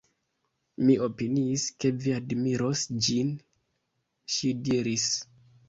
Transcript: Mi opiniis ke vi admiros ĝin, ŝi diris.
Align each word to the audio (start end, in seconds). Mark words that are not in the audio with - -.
Mi 0.87 0.95
opiniis 1.07 1.65
ke 1.85 1.91
vi 2.07 2.15
admiros 2.21 2.83
ĝin, 3.09 3.31
ŝi 4.39 4.53
diris. 4.67 5.09